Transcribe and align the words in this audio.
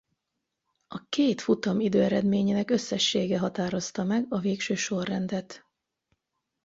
A 0.87 1.05
két 1.09 1.41
futam 1.41 1.79
időeredményének 1.79 2.69
összessége 2.69 3.39
határozta 3.39 4.03
meg 4.03 4.25
a 4.29 4.39
végső 4.39 4.75
sorrendet. 4.75 5.65